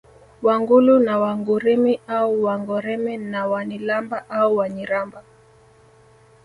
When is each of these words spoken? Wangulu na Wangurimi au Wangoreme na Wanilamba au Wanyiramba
Wangulu 0.41 0.99
na 0.99 1.19
Wangurimi 1.19 1.99
au 2.07 2.43
Wangoreme 2.43 3.17
na 3.17 3.45
Wanilamba 3.47 4.29
au 4.29 4.57
Wanyiramba 4.57 5.23